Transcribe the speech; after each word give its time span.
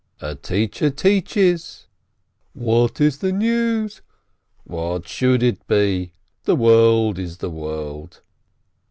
—"A 0.29 0.33
teacher 0.33 0.89
teaches!"— 0.89 1.85
"What 2.55 2.99
is 2.99 3.19
the 3.19 3.31
news?"— 3.31 4.01
"What 4.63 5.07
should 5.07 5.43
it 5.43 5.67
be? 5.67 6.13
The 6.45 6.55
world 6.55 7.19
is 7.19 7.37
the 7.37 7.51
world 7.51 8.21